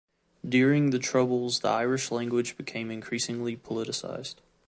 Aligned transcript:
During 0.49 0.89
The 0.89 0.97
Troubles 0.97 1.59
the 1.59 1.67
Irish 1.67 2.09
language 2.09 2.57
became 2.57 2.89
increasingly 2.89 3.55
politicised. 3.55 4.37